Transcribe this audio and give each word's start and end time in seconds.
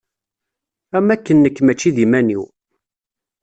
Am 0.95 1.07
wakken 1.09 1.37
nekk 1.43 1.57
mačči 1.63 1.89
d 1.95 1.97
iman-iw. 2.03 2.43